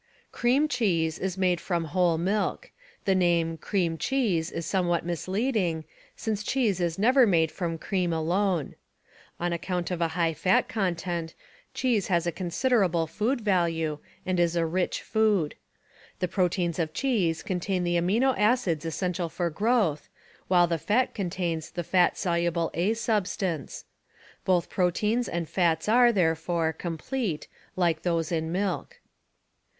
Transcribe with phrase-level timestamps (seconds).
[0.31, 2.71] Cream Cheese is made from whole milk.
[3.05, 5.83] The name "cream cheese" is somewhat misleading,
[6.15, 8.73] since cheese is never made from cream alone.
[9.39, 11.35] On account of a high fat content,
[11.75, 15.53] cheese has a considerable food value and is a rich food.
[16.17, 20.09] The proteins of cheese contain the animo acids essential for growth,
[20.47, 23.85] while the fat contains the "fat soluble A" substance.
[24.45, 27.47] Both proteins and fats are, therefore, "complete"
[27.77, 28.99] hke those in milk.